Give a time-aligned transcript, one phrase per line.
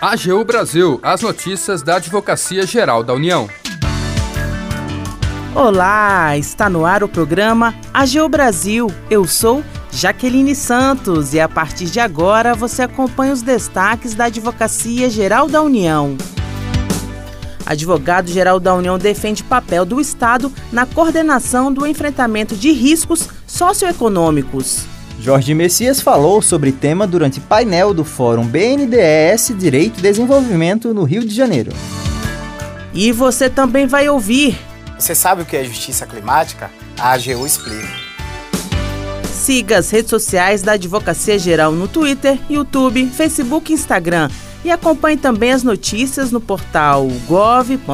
[0.00, 3.48] AGU Brasil, as notícias da Advocacia Geral da União.
[5.54, 8.86] Olá, está no ar o programa AGU Brasil.
[9.10, 15.10] Eu sou Jaqueline Santos e a partir de agora você acompanha os destaques da Advocacia
[15.10, 16.16] Geral da União.
[17.66, 24.89] Advogado-Geral da União defende papel do Estado na coordenação do enfrentamento de riscos socioeconômicos.
[25.20, 31.22] Jorge Messias falou sobre tema durante painel do Fórum BNDES Direito e Desenvolvimento no Rio
[31.26, 31.70] de Janeiro.
[32.94, 34.58] E você também vai ouvir.
[34.98, 36.70] Você sabe o que é justiça climática?
[36.98, 37.86] A AGU explica.
[39.30, 44.30] Siga as redes sociais da Advocacia Geral no Twitter, YouTube, Facebook e Instagram.
[44.64, 47.90] E acompanhe também as notícias no portal gov.br/agu.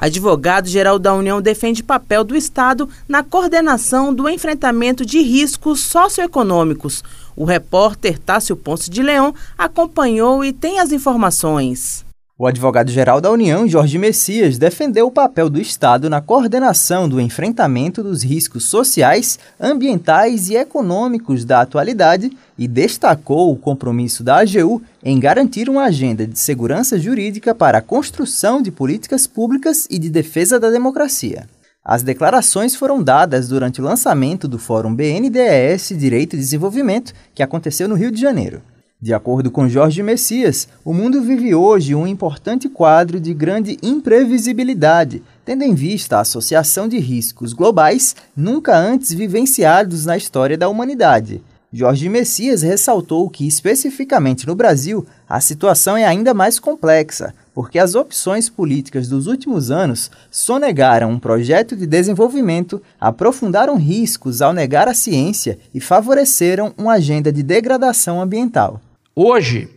[0.00, 7.04] Advogado-geral da União defende papel do Estado na coordenação do enfrentamento de riscos socioeconômicos.
[7.36, 12.02] O repórter Tássio Ponce de Leão acompanhou e tem as informações.
[12.40, 18.02] O advogado-geral da União, Jorge Messias, defendeu o papel do Estado na coordenação do enfrentamento
[18.02, 25.20] dos riscos sociais, ambientais e econômicos da atualidade e destacou o compromisso da AGU em
[25.20, 30.58] garantir uma agenda de segurança jurídica para a construção de políticas públicas e de defesa
[30.58, 31.46] da democracia.
[31.84, 37.86] As declarações foram dadas durante o lançamento do Fórum BNDES Direito e Desenvolvimento, que aconteceu
[37.86, 38.62] no Rio de Janeiro.
[39.02, 45.22] De acordo com Jorge Messias, o mundo vive hoje um importante quadro de grande imprevisibilidade,
[45.42, 51.42] tendo em vista a associação de riscos globais nunca antes vivenciados na história da humanidade.
[51.72, 57.94] Jorge Messias ressaltou que, especificamente no Brasil, a situação é ainda mais complexa, porque as
[57.94, 64.94] opções políticas dos últimos anos sonegaram um projeto de desenvolvimento, aprofundaram riscos ao negar a
[64.94, 68.78] ciência e favoreceram uma agenda de degradação ambiental.
[69.14, 69.68] Hoje,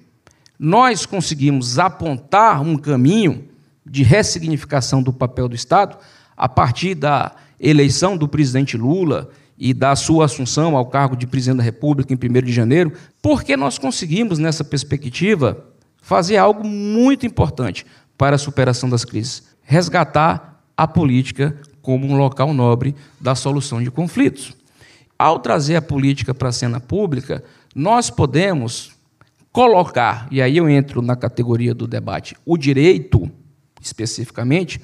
[0.60, 3.48] nós conseguimos apontar um caminho
[3.86, 5.98] de ressignificação do papel do Estado
[6.38, 11.58] a partir da eleição do presidente Lula e da sua assunção ao cargo de presidente
[11.58, 15.66] da República em 1 de janeiro, porque nós conseguimos, nessa perspectiva,
[16.02, 17.86] fazer algo muito importante
[18.18, 23.92] para a superação das crises: resgatar a política como um local nobre da solução de
[23.92, 24.54] conflitos.
[25.18, 27.44] Ao trazer a política para a cena pública,
[27.76, 28.93] nós podemos
[29.54, 33.32] colocar, e aí eu entro na categoria do debate, o direito,
[33.80, 34.82] especificamente,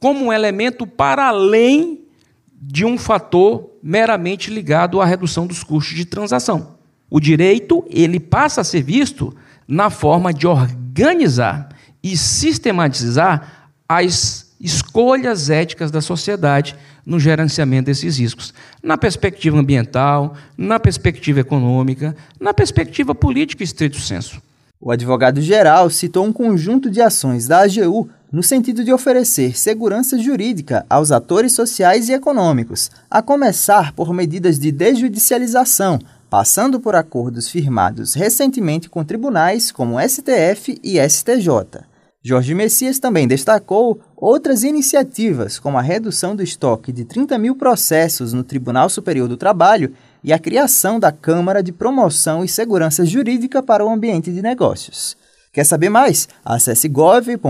[0.00, 2.06] como um elemento para além
[2.50, 6.78] de um fator meramente ligado à redução dos custos de transação.
[7.10, 9.36] O direito, ele passa a ser visto
[9.66, 11.68] na forma de organizar
[12.02, 18.52] e sistematizar as escolhas éticas da sociedade no gerenciamento desses riscos,
[18.82, 24.42] na perspectiva ambiental, na perspectiva econômica, na perspectiva política estrito senso.
[24.80, 30.84] O advogado-geral citou um conjunto de ações da AGU no sentido de oferecer segurança jurídica
[30.88, 35.98] aos atores sociais e econômicos, a começar por medidas de desjudicialização,
[36.28, 41.80] passando por acordos firmados recentemente com tribunais como STF e STJ.
[42.28, 48.34] Jorge Messias também destacou outras iniciativas, como a redução do estoque de 30 mil processos
[48.34, 53.62] no Tribunal Superior do Trabalho e a criação da Câmara de Promoção e Segurança Jurídica
[53.62, 55.16] para o Ambiente de Negócios.
[55.54, 56.28] Quer saber mais?
[56.44, 57.48] Acesse gov.br/agu.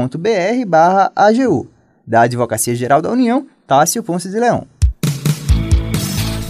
[2.07, 4.65] Da Advocacia Geral da União, Tássio Ponce de Leão.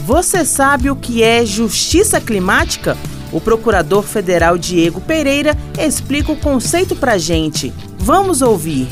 [0.04, 2.94] Você sabe o que é justiça climática?
[3.32, 7.72] O procurador federal Diego Pereira explica o conceito para gente.
[8.00, 8.88] Vamos ouvir.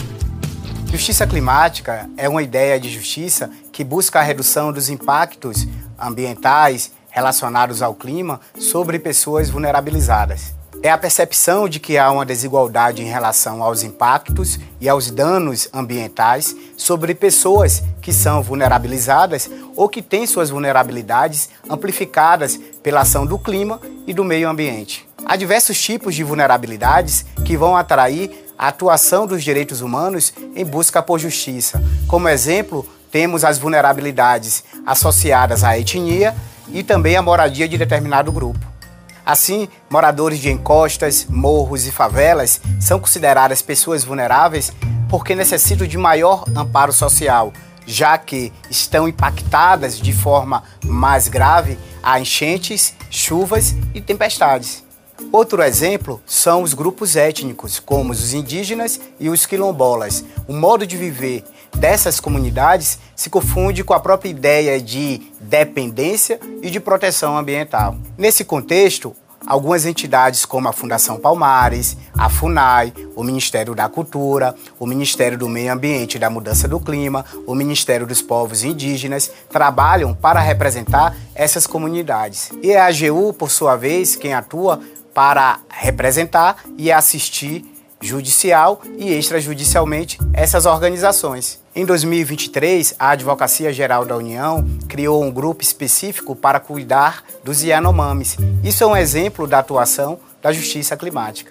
[0.91, 5.67] Justiça climática é uma ideia de justiça que busca a redução dos impactos
[5.99, 10.55] ambientais relacionados ao clima sobre pessoas vulnerabilizadas.
[10.83, 15.69] É a percepção de que há uma desigualdade em relação aos impactos e aos danos
[15.73, 23.39] ambientais sobre pessoas que são vulnerabilizadas ou que têm suas vulnerabilidades amplificadas pela ação do
[23.39, 25.09] clima e do meio ambiente.
[25.25, 31.03] Há diversos tipos de vulnerabilidades que vão atrair a atuação dos direitos humanos em busca
[31.03, 31.83] por justiça.
[32.07, 36.35] Como exemplo, temos as vulnerabilidades associadas à etnia
[36.69, 38.77] e também à moradia de determinado grupo.
[39.25, 44.73] Assim, moradores de encostas, morros e favelas são consideradas pessoas vulneráveis
[45.09, 47.53] porque necessitam de maior amparo social,
[47.85, 54.86] já que estão impactadas de forma mais grave a enchentes, chuvas e tempestades.
[55.33, 60.25] Outro exemplo são os grupos étnicos, como os indígenas e os quilombolas.
[60.47, 61.45] O modo de viver
[61.77, 67.97] dessas comunidades se confunde com a própria ideia de dependência e de proteção ambiental.
[68.17, 69.15] Nesse contexto,
[69.47, 75.49] algumas entidades como a Fundação Palmares, a FUNAI, o Ministério da Cultura, o Ministério do
[75.49, 81.17] Meio Ambiente e da Mudança do Clima, o Ministério dos Povos Indígenas trabalham para representar
[81.35, 82.51] essas comunidades.
[82.63, 84.81] E a AGU, por sua vez, quem atua
[85.17, 87.65] para representar e assistir
[88.03, 91.59] judicial e extrajudicialmente essas organizações.
[91.75, 98.37] Em 2023, a Advocacia Geral da União criou um grupo específico para cuidar dos Yanomamis.
[98.63, 101.51] Isso é um exemplo da atuação da justiça climática.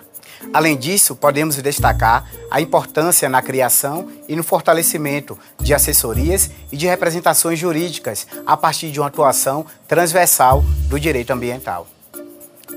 [0.54, 6.86] Além disso, podemos destacar a importância na criação e no fortalecimento de assessorias e de
[6.86, 11.88] representações jurídicas a partir de uma atuação transversal do direito ambiental.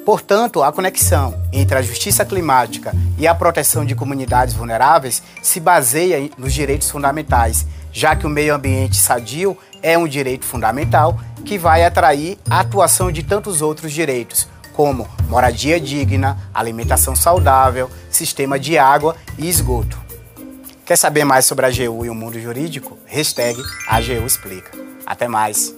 [0.09, 6.31] Portanto, a conexão entre a justiça climática e a proteção de comunidades vulneráveis se baseia
[6.39, 11.85] nos direitos fundamentais, já que o meio ambiente sadio é um direito fundamental que vai
[11.85, 19.15] atrair a atuação de tantos outros direitos, como moradia digna, alimentação saudável, sistema de água
[19.37, 19.99] e esgoto.
[20.87, 22.97] Quer saber mais sobre a AGU e o mundo jurídico?
[23.05, 24.71] Hashtag AGU Explica.
[25.05, 25.78] Até mais!